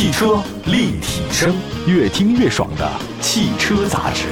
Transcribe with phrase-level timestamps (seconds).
[0.00, 1.54] 汽车立体声，
[1.86, 4.28] 越听越爽的汽车杂志。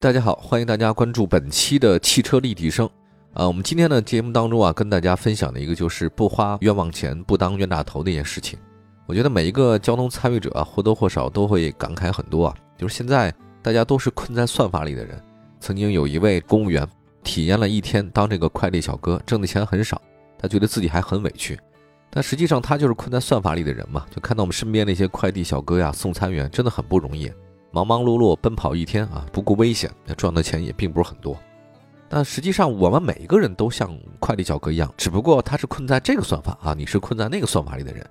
[0.00, 2.90] 大家好，欢迎大家关注本期的汽车立体声。
[3.34, 8.58] 啊，我们今天的节目当中啊，跟大家分享的一个就是不花冤枉钱、不当冤大头的一件事情。
[9.06, 13.32] 我觉得每一个交通参与者啊，或多或少都会感慨很多啊，就是现在
[13.62, 15.22] 大家都是困在算法里的人。
[15.60, 16.84] 曾经有一位公务员
[17.22, 20.02] 体验了一天当这个快递小哥，挣的钱很少，
[20.38, 21.58] 他觉得自己还很委屈，
[22.10, 24.06] 但实际上他就是困在算法里的人嘛。
[24.10, 27.30] 就看到我们身边那些快递小哥呀、送餐员，真的很不容易，
[27.70, 31.36] 忙忙碌碌奔跑一天啊，不顾危险，赚的钱也并不是很多。
[32.08, 38.06] 但实际上，我们每一个人都像快递小哥一样，只不过他是困在这个算法啊，你是困在那个算法里的人。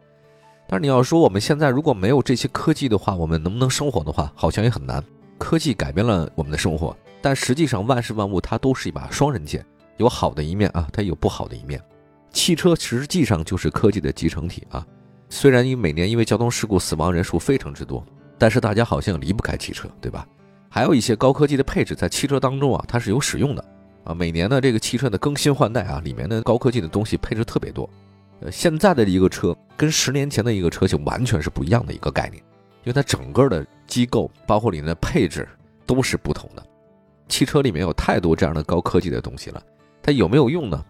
[0.68, 5.02] 但是你要说我们现在如果没有这些科技的话，我们能不能生活的话，好像也很难。
[5.38, 9.66] 科技改变了我们的生活，但实际上万事万物它都是一把双刃剑，
[9.98, 11.82] 有好的一面啊，它有不好的一面。
[12.36, 14.86] 汽车实际上就是科技的集成体啊。
[15.30, 18.06] 虽然因每年因为交通事故死亡人数非常之多，
[18.38, 20.28] 但是大家好像离不开汽车，对吧？
[20.70, 23.64] 还有一些高科技的配置在汽车当中啊，它是有使用的。
[24.04, 27.90] 啊，每年呢这个汽车的更新换代啊，里面的高科技的东西配置特别多。
[28.42, 32.44] 呃，现在的一个车跟十年前的一个车型完全是不一样的一个概念，
[32.84, 35.48] 因为它整个的机构包括里面的配置
[35.86, 36.62] 都是不同的。
[37.30, 39.64] 汽车里面有太多这样的高科技的东西了，
[40.04, 40.84] 它有没有用呢？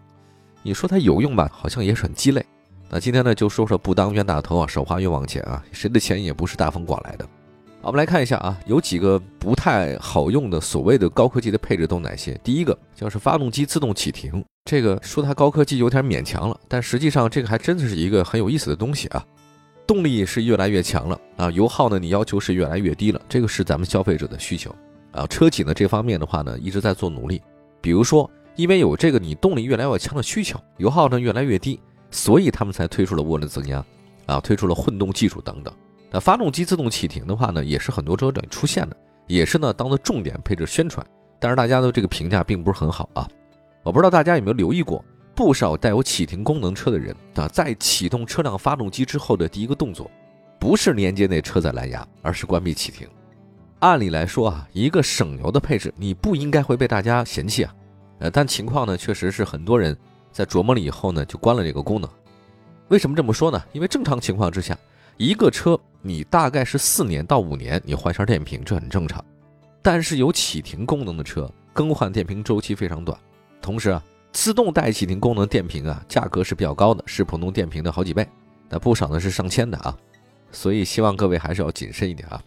[0.66, 2.44] 你说它有用吧，好像也是很鸡肋。
[2.90, 7.24] 那今天呢，就说说不当冤大头啊，少花冤枉钱啊，谁的钱也不是大风刮来的。
[7.82, 12.36] 我们来看一下啊，有几个不太好用的所谓的高科技的配置都哪些？
[12.42, 19.24] 第一个就是发动机自动启停，这个说它高科技有点勉强了，但实际上这个还真的是一个很有意思的东西啊。
[19.86, 24.74] 动力是越来越强了啊，油耗呢你要求是越来越低了，这个是咱们消费者的需求
[25.12, 25.24] 啊。
[25.28, 27.40] 车企呢这方面的话呢一直在做努力，
[27.80, 31.78] 比如说因为有这个你动力越来越强的需求，油耗呢越来越低，
[32.10, 33.84] 所以他们才推出了涡轮增压
[34.26, 35.72] 啊，推出了混动技术等等。
[36.10, 41.06] 那发动机自动启停的话呢，也是很多车展出现的，也是呢当做重点配置宣传。
[41.38, 43.28] 但是大家的这个评价并不是很好啊。
[43.82, 45.04] 我不知道大家有没有留意过，
[45.34, 50.10] 不少带有启停功能车的人啊，在启动车辆发动机之后的第一个动作，
[50.58, 53.06] 不是连接那车载蓝牙，而是关闭启停。
[53.80, 57.74] 按理来说啊，一个省油的配置，你不应该会被大家嫌弃啊。
[58.18, 59.96] 呃，但情况呢，确实是很多人
[60.32, 62.08] 在琢磨了以后呢，就关了这个功能。
[62.88, 63.62] 为什么这么说呢？
[63.72, 64.76] 因为正常情况之下。
[65.18, 69.24] 一个车，你大概是四年到五年，你换一下电瓶，这很正常。
[69.80, 73.18] 但是有启停功能的车，更换电瓶周期非常短。
[73.62, 78.28] 同时啊，自动带启停功能电瓶啊，价格是比较高的，是普通电瓶的好几倍，
[78.68, 79.96] 那不少呢是上千的啊。
[80.52, 82.42] 所以希望各位还是要谨慎一点啊。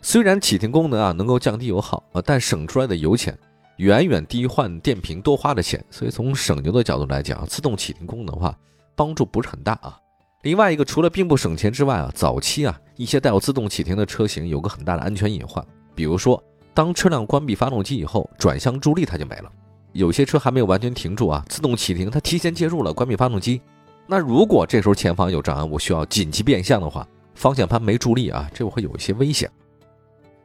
[0.00, 3.38] 虽然启停功能啊能够降低油耗啊，但省出来的油钱
[3.78, 5.84] 远远低于换电瓶多花的钱。
[5.90, 8.56] 所以从省油的角度来讲，自动启停功能的话，
[8.94, 9.98] 帮助不是很大啊。
[10.42, 15.64] 另外一个，除了并不省钱之外啊，早期啊，一些带有自动启停的车型有个很大的安全隐患，
[15.96, 16.40] 比如说，
[16.72, 19.50] 当车辆关闭发动机以后，转向助力它就没了。
[19.92, 23.60] 有些车还没有完全停住啊，自动启停它提前介入了，关闭发动机。
[24.06, 29.50] 那如果这时候前方有障碍物需要紧急变向的话，方向盘没助力啊，这会有一些危险。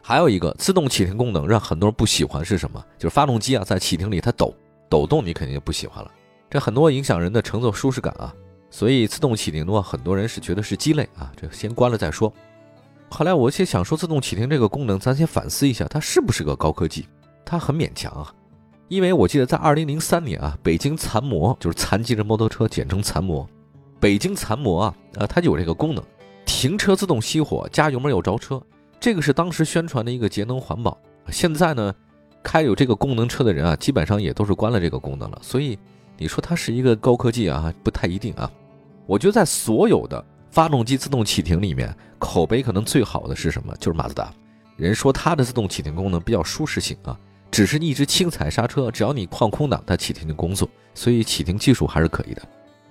[0.06, 2.84] 还有一个自动启停功能让很多人不喜欢是什么？
[2.98, 4.54] 就是发动机啊在启停里它抖
[4.90, 6.12] 抖动，你肯定就不喜欢了。
[6.50, 8.36] 这很多影响人的乘坐舒适感啊。
[8.70, 12.34] 所以自动启停的话，很多人是觉得是鸡肋啊，这先关了再说。
[13.10, 17.08] 后来我先想说，自动启停这个功能，咱先反思一下，它是不是个高科技？
[17.46, 18.34] 它很勉强啊。
[18.90, 23.48] 因为我记得在二零零三年啊，北京残摩就是残疾人摩托车，简称残摩。
[24.00, 26.04] 北京残摩啊，呃，它就有这个功能，
[26.46, 28.62] 停车自动熄火，加油门有着车，
[29.04, 30.98] 这个是当时宣传的一个节能环保。
[31.28, 31.94] 现在呢，
[32.42, 35.38] 开有这个功能车的人啊，基本上也都是关了这个功能了。
[35.42, 35.78] 所以
[36.18, 38.50] 你说它是一个高科技啊，不太一定啊。
[39.06, 43.76] 我觉得在所有的发动机自动启停里面，口碑可能最好的是什么？
[43.78, 44.32] 就是马自达。
[44.78, 47.20] 人说它的自动启停功能比较舒适性啊，
[47.52, 52.42] 只是一直轻踩刹车，只要你放空档，它启停就工作，所以启停技术还是可以的。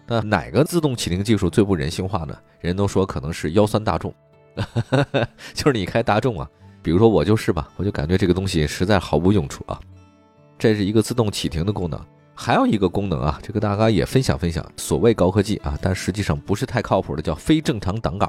[0.06, 2.36] 那哪个自动启停技术最不人性化呢？
[2.60, 4.12] 人都说可能是腰酸大众，
[5.54, 6.48] 就是你开大众啊，
[6.82, 9.80] 比如说我就是吧，我就感觉这个东西实在毫无用处啊。
[10.58, 12.00] 这是一个自动启停的功能。
[12.34, 14.64] 还有一个功能啊，这个大家也分享分享。
[14.76, 18.28] 所谓高科技啊，但实际上不是太靠谱的，叫非正常挡杆。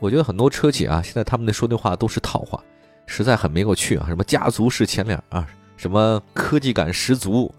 [0.00, 2.60] 我觉得很多车企啊，现在他们的说的话都是套话，
[3.06, 4.06] 实在很没有趣啊。
[4.08, 5.46] 什么家族式前脸啊，
[5.76, 7.54] 什么科技感十足，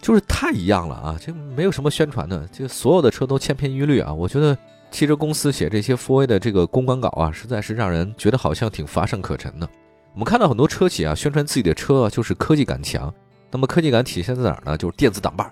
[0.00, 1.16] 就是太一样了啊！
[1.18, 4.12] 这没有什么宣传的，这所有的车都千篇一律啊。
[4.12, 4.56] 我觉得
[4.92, 9.66] 汽车公司写这些 4A 的这个公关稿啊，实在是让人觉得好像挺乏善可陈的。
[10.12, 13.12] 我们看到很多车企啊，宣传自己的车就是科技感强。
[13.50, 14.76] 那么科技感体现在哪儿呢？
[14.76, 15.50] 就是电子挡把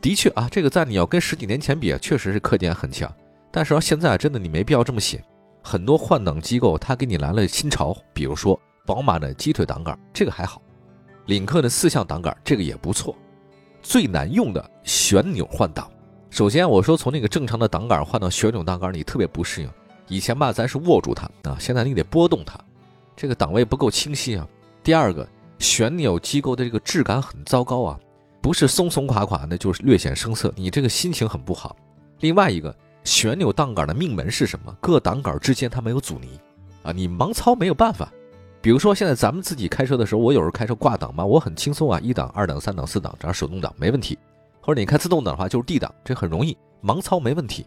[0.00, 3.10] 的确啊，这个在你要跟十几年前比啊，确实是科技感很强。
[3.52, 5.22] 但是现在真的你没必要这么写。
[5.62, 10.60] 很多换挡机构它给你来了新潮，比如说宝马的鸡腿挡杆，这个还好；
[11.26, 13.16] 领克的四向挡杆，这个也不错。
[13.80, 15.88] 最难用的旋钮换挡。
[16.36, 19.70] 首先我说从那个正常的挡杆换到旋钮挡杆，你特别不适应。
[20.06, 22.60] 以前吧，咱是握住它啊，现在你得拨动它，
[23.16, 24.46] 这个档位不够清晰啊。
[24.84, 25.26] 第二个，
[25.58, 27.98] 旋钮机构的这个质感很糟糕啊，
[28.42, 31.74] 不是松松垮垮的，就是略显生涩，你这个心情很不好。
[32.20, 34.76] 另外一个，旋钮档杆的命门是什么？
[34.78, 36.38] 各档杆之间它没有阻尼
[36.82, 38.12] 啊，你盲操没有办法。
[38.60, 44.18] 比如说现在咱们自己开车的时候，我有时候开车挂档嘛，我很轻松啊，一档、二档、三档、四档，这样手动挡没问题。
[44.66, 47.64] 或者你开自动挡的话，就是 D 档，这很容易盲操没问题。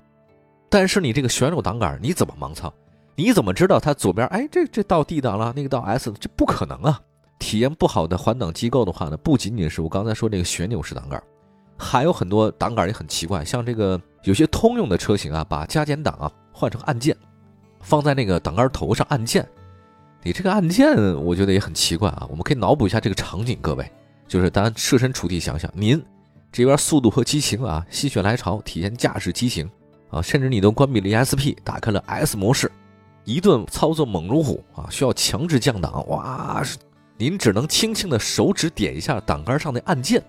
[0.70, 2.72] 但是你这个旋钮挡杆你怎么盲操？
[3.16, 7.00] 你怎么知道它左边哎这这到 D 档了，那个到 S 这不可能啊！
[7.40, 11.24] 体验不好的换挡机构的话呢，不仅仅是我刚才说这个旋钮式挡杆，
[11.78, 17.16] 还有很多挡杆也很奇怪，像这个有些通用的车型啊，把加减档啊换成按键，
[17.80, 19.48] 放在那个挡杆头上按键。
[20.22, 20.94] 你这个按键
[21.24, 22.28] 我觉得也很奇怪啊！
[22.30, 23.90] 我们可以脑补一下这个场景，各位
[24.28, 26.02] 就是大家设身处地想想，您
[26.52, 29.70] 这边速度和激情啊心血来潮体验驾驶激情。
[30.12, 32.72] 啊，甚至你都关闭了 ESP，打开了 S 模式，
[33.26, 34.90] 一顿操作猛如虎啊！
[34.90, 36.64] 需要强制降档，哇，
[37.16, 40.20] 您只能轻轻的手指点一下挡杆上的按键，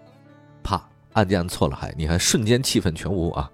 [0.63, 3.51] 啪，按键按错了，还你还瞬间气氛全无啊！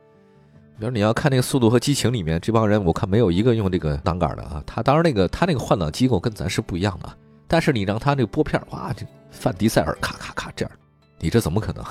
[0.80, 4.60] 比如你要看那个《速度和激情》里面这帮人，我看没有一个用这个挡杆的啊。
[4.66, 7.16] 他当然那个他那个换挡机构跟咱是不一样的，
[7.46, 10.74] 但是你让他那个拨片，哇，这范迪塞尔咔咔咔这样，
[11.20, 11.84] 你这怎么可能？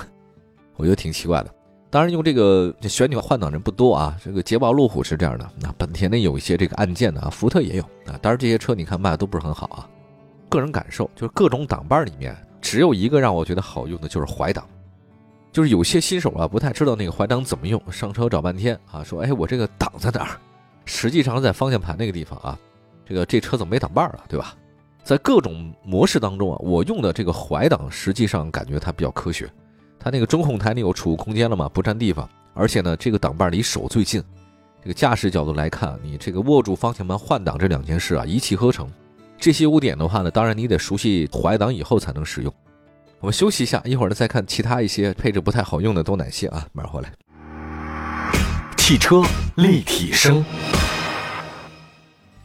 [0.76, 1.50] 我觉得挺奇怪的。
[1.88, 4.18] 当然，用这个旋钮换挡人不多啊。
[4.22, 8.18] 这个捷豹路虎是这样的，那本田呢有一些这个按键的啊，福特也有啊。
[8.20, 9.88] 当然这些车你看卖的都不是很好啊。
[10.48, 14.66] 个人感受就是各种挡把里面只有一个让我觉得好用的就是怀挡，
[15.52, 20.38] 就是有些新手啊不太知道那个怀挡怎么用，上车找半天啊，说哎我这个挡在哪儿？
[20.84, 22.58] 实际上在方向盘那个地方啊。
[23.08, 24.54] 这个这车怎么没挡把了，对吧？
[25.04, 29.48] 在各种模式当中啊，我用的这个怀挡实际上感觉它比较科学。
[29.98, 31.68] 它那个中控台你有储物空间了嘛？
[31.68, 34.22] 不占地方，而且呢，这个挡把离手最近。
[34.82, 38.88] 这个驾驶角度来看，你这个握住方向盘换挡这两件事啊，一气呵成。
[39.38, 42.54] 这些污点的话呢，当然你得熟悉怀挡以后才能使用。
[43.18, 46.66] 我们休息一下，一会儿呢再看其他一些配置不太好用的都哪些啊？
[46.72, 47.12] 马上回来。
[48.76, 49.22] 汽车
[49.56, 50.44] 立体声。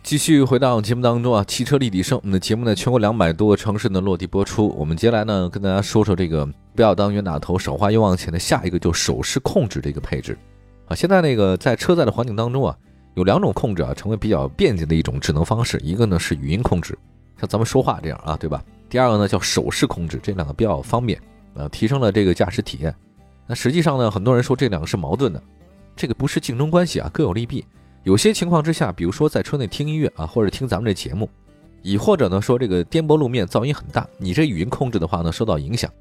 [0.01, 2.17] 继续回到节目当中啊，汽车立体声。
[2.17, 4.69] 我们的节目呢，全国两百多个城市呢落地播出。
[4.69, 10.37] 我们接下来呢，跟大家说说这个不要当冤大头，少花冤枉钱的下一个就手势控制这个配置
[10.87, 10.95] 啊。
[10.95, 12.77] 现在那个在车载的环境当中啊，
[13.15, 15.79] 有两种控制啊，成为比较便捷的一种智能方式。
[15.83, 16.97] 一个呢是语音控制，
[17.39, 18.63] 像咱们说话这样啊，对吧？
[18.89, 21.19] 第二个呢叫手势控制，这两个比较方便
[21.55, 22.93] 啊，提升了这个驾驶体验。
[23.47, 25.41] 那实际上呢，很多人说这两个是矛盾的，
[25.95, 27.65] 这个不是竞争关系啊，各有利弊。
[28.03, 31.29] 有些情况之下，比如说在车内听音乐啊，或者听咱们这节目，
[31.81, 35.91] 亦或者呢说这个颠簸路面噪音很大，你这语音控制的话呢受到影响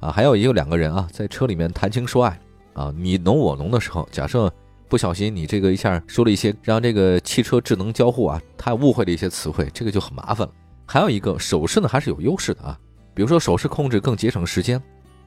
[0.00, 0.10] 啊。
[0.10, 2.40] 还有一个两个人啊在车里面谈情说爱
[2.74, 4.52] 啊，你侬我侬的时候，假设
[4.88, 10.52] 不小心你这个一下说了一些让这个汽车智能交互啊他误会的一些词汇，这个就很麻烦了。
[10.86, 12.78] 还有一个手势呢还是有优势的啊，
[13.14, 14.82] 比如说手势控制更节省时间。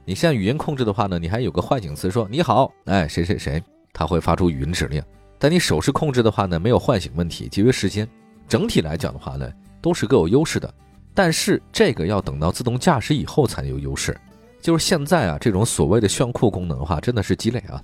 [0.06, 3.64] 你现在语音控制的话呢，你还有个唤醒词说你好，哎谁谁谁，
[3.94, 5.02] 它会发出语音指令。
[5.40, 8.08] 但你手势控制的话呢，没有唤醒问题，节约时间。
[8.48, 9.50] 整体来讲的话呢，
[9.82, 10.74] 都是各有优势的。
[11.14, 14.18] 但是这个要等到自动驾驶以后才有优势。
[14.64, 17.82] 就是现在啊，这种所谓的炫酷功能的话，真的是鸡肋啊。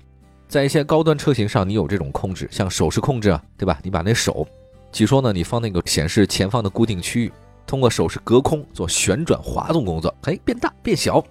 [0.48, 3.78] 在一些高端车型上，你有这种控制，像手势控制啊，对吧？
[3.82, 4.48] 你把那手，
[4.90, 7.32] 据说呢，你放那个显示前方的固定区域，
[7.66, 11.22] 通过手势隔空做旋转滑动工作，哎，变大变小，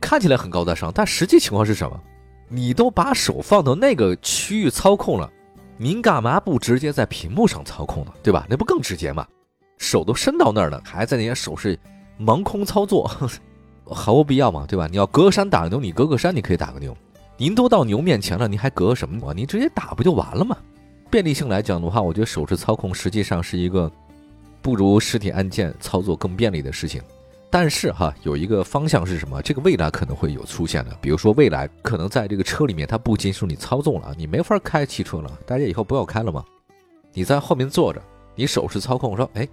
[0.00, 2.00] 看起来很高大上，但实际情况是什么？
[2.48, 5.30] 你都把手放到那个区域操控了。
[5.76, 8.12] 您干嘛不直接在屏幕上操控呢？
[8.22, 8.46] 对吧？
[8.48, 9.26] 那不更直接吗？
[9.76, 11.78] 手都伸到那儿了，还在那些手势
[12.18, 13.10] 盲空操作，
[13.84, 14.64] 毫无必要嘛？
[14.66, 14.86] 对吧？
[14.90, 16.96] 你要隔山打牛，你隔个山你可以打个牛。
[17.36, 19.32] 您都到牛面前了，您还隔什么牛？
[19.32, 20.56] 您直接打不就完了吗？
[21.10, 23.90] 便利性来讲的话，我觉得手势操控实际上是一个
[24.62, 27.02] 不如实体按键操作更便利的事情。
[27.50, 29.40] 但是哈，有一个方向是什么？
[29.40, 36.44] 这个未来可能会有出现的，比如说未来可能在这个车里面，它不仅是你操纵了，你没法开汽车了，大家以后不要开了嘛。
[37.12, 38.02] 你在后面坐着，
[38.34, 39.46] 你手势操控，说，哎，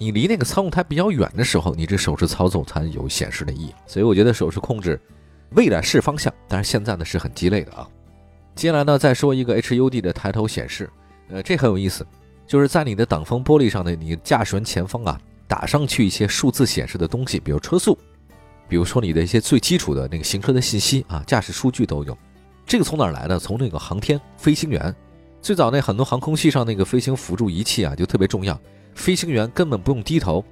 [0.00, 3.74] 你离那个操控台比较远的时候，你这手势操纵才有显示的意义。
[3.86, 4.98] 所以我觉得手势控制
[5.50, 7.86] 未来是方向，但是现在呢是很鸡肋的啊。
[8.54, 10.88] 接下来呢再说一个 HUD 的抬头显示，
[11.28, 12.06] 呃，这很有意思，
[12.46, 15.20] 就是在你的挡风玻璃上的你驾驶员前方啊。
[15.46, 17.98] 打上去一些数字显示的东西，比如车速，
[18.68, 22.16] 比如说你的一些最基础的那个行车的信息啊，驾驶数据都有。
[22.64, 23.36] 这个从哪儿来的？
[23.36, 24.94] 从那个航天飞行员，
[25.42, 28.56] 最早那很多航空器上那个飞行辅助仪器啊，就特别重要。
[29.00, 30.44] 飞行员根本不用低头，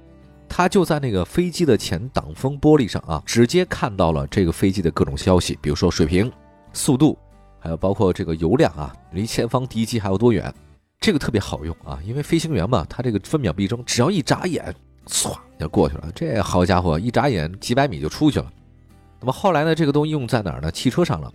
[0.49, 6.31] 他就在那个飞机的前挡风玻璃上啊，直接看到了这个飞机的各种消息，比如说水平、
[6.73, 7.15] 速度，
[7.59, 10.51] 还有包括这个油量啊，离前方敌机还有多远。
[10.99, 14.73] 这个特别好用啊，因为飞行员嘛，他这个分秒必争，只要一眨眼，
[15.07, 16.09] 唰就过去了。
[16.15, 18.51] 这好家伙，一眨眼几百米就出去了。
[19.19, 20.71] 那么后来呢，这个东西用在哪儿呢？
[20.71, 21.31] 汽车上了。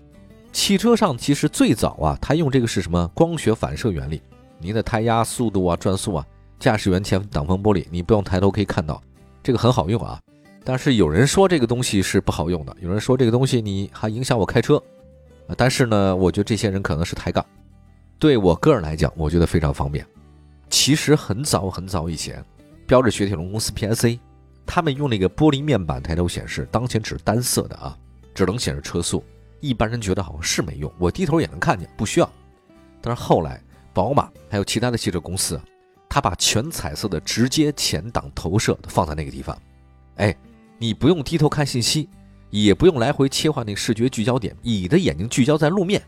[0.52, 3.09] 汽车上其实最早啊，它用这个是什么？
[3.14, 4.21] 光学反射原理。
[4.59, 6.26] 您的胎压、速度啊、转速啊，
[6.64, 8.99] 驾驶员前挡风玻璃，你不用抬头可以看到，
[9.42, 10.18] 这个很好用啊。
[10.64, 14.83] 但是有人说这个东西是不好用的，有人说这个东西你还影响我开车。
[15.59, 17.44] 但是呢，我觉得这些人可能是抬杠。
[18.18, 20.06] 对我个人来讲，我觉得非常方便。
[20.71, 22.42] 其实很早很早以前，
[22.87, 24.18] 标致雪铁龙公司 PSA，
[24.64, 27.94] 他们用那个玻璃面板抬头显示，当前只是单色的啊，
[28.35, 29.23] 只能显示车速。
[29.61, 32.33] 一般人觉得好像是没用，我低头也能看见，不需要。
[33.02, 35.61] 但是后来，宝马还有其他的汽车公司，
[36.14, 39.59] 他把全彩色的直接前挡投射放在那个地方，
[40.14, 40.33] 哎，
[40.78, 42.09] 你不用低头看信息，
[42.50, 46.00] 也不用来回切换那个视觉聚焦点，你的眼睛聚焦在路面，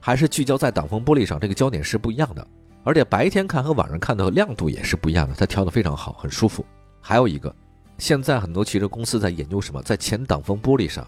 [0.00, 2.44] 还是聚焦在挡风玻璃上，这个焦点是不一样的。
[2.82, 6.66] 而且白天看和晚上看的亮度也是不一样的，它调的非常好，很舒服。
[7.00, 7.54] 还有一个，
[7.98, 11.06] 现在很多汽车公司在研究什么，在前挡风玻璃上。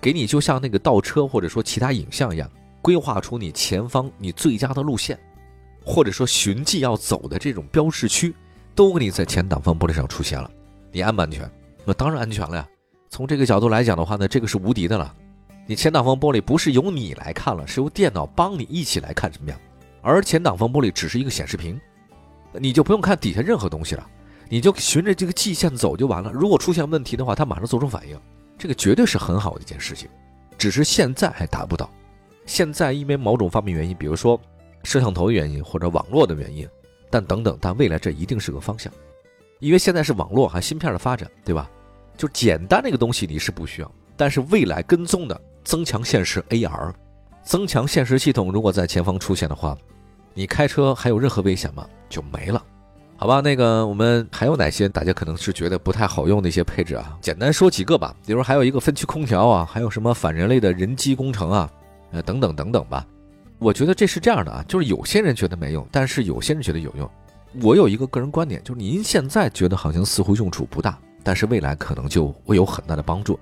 [0.00, 2.50] 给你就像那个倒车或者说其他影像一样，
[2.80, 5.20] 规划出你前方你最佳的路线，
[5.84, 8.34] 或者说循迹要走的这种标识区，
[8.74, 10.50] 都给你在前挡风玻璃上出现了。
[10.90, 11.48] 你安不安全？
[11.84, 12.68] 那当然安全了呀。
[13.10, 15.14] 从这个角度来讲的话呢，这个是无敌的了。
[15.66, 19.58] 你前挡风玻璃不是由你来看了，是由电脑帮你一起来看怎么样？
[20.02, 21.80] 而前挡风玻璃只是一个显示屏，
[22.52, 24.06] 你就不用看底下任何东西了，
[24.48, 26.30] 你就循着这个迹线走就完了。
[26.32, 28.18] 如果出现问题的话，它马上做出反应。
[28.58, 30.08] 这个绝对是很好的一件事情，
[30.58, 31.90] 只是现在还达不到。
[32.46, 34.38] 现在因为某种方面原因，比如说
[34.84, 36.68] 摄像头原因或者网络的原因，
[37.10, 38.92] 但等等，但未来这一定是个方向，
[39.58, 41.68] 因为现在是网络还芯片的发展，对吧？
[42.16, 46.92] 就简单那个东西你是不需要，但是未来跟踪的增强现实 AR，
[47.42, 49.76] 增强现实系统如果在前方出现的话，
[50.32, 51.88] 你开车还有任何危险吗？
[52.08, 52.62] 就没了。
[53.16, 57.16] 好吧，那个我们还有哪些大家可能是觉得不太好用的一些配置啊？
[57.20, 61.70] 简单说几个吧，比如还有一个分区空调啊，还有什么反人类的人机工程啊，
[62.10, 63.06] 呃等等等等吧。
[63.64, 67.10] 我觉得这是这样的啊，就是有些人觉得没用，但是有些人觉得有用。
[67.62, 73.40] 我有一个个人观点，就是您现在觉得好像似乎用处不大，但是未来可能就会有很大的帮助。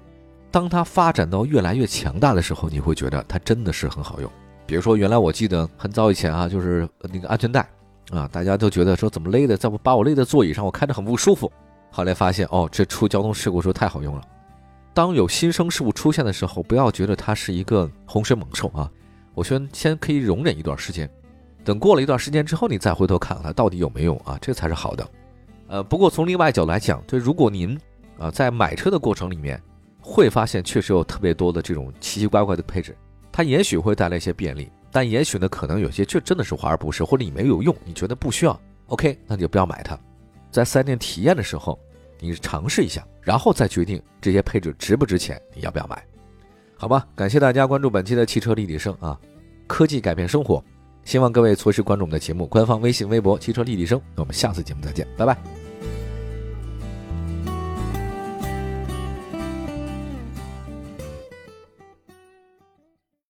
[0.52, 4.30] 当它发展到越来越强大的时候，你会觉得它真的是很好用。
[4.64, 7.68] 比如说原来我记得很早以前啊，就是那个安全带。
[8.12, 11.50] 啊，大家都觉得说怎么勒的，再不把我勒在座椅上，我开着很不舒服。
[11.90, 14.22] 后来发现，哦，这出交通事故时候太好用了。
[14.94, 18.88] 当有新生事物出现的时候，不要觉得它是一个洪水猛兽啊。
[19.34, 21.08] 我先先可以容忍一段时间，
[21.64, 25.08] 等过了一段时间之后，你再回头看看它到底有没有啊，这才是好的。
[25.68, 27.78] 呃，不过从另外角度来讲，就如果您
[28.18, 29.60] 啊在买车的过程里面，
[30.00, 32.96] 会发现确实有特别多的这种奇奇怪怪的配置，
[33.30, 34.70] 它也许会带来一些便利。
[34.90, 39.98] 但也许呢，可能有些就真的是华而不实，或者你没有用，你觉得不需要，OK，那你就不要买它。
[40.50, 41.78] 在四 S 店体验的时候，
[42.20, 46.04] 你尝试一下，然后再决定这些配置值不值钱，你要不要买？
[46.82, 49.16] 好吧，感谢大家关注本期的汽车立体声啊，
[49.68, 50.60] 科技改变生活，
[51.04, 54.00] 希望各位随时关注我们的节目，官方微信、微博“汽车立体声”。
[54.16, 55.61] 那我们下次节目再见，拜拜。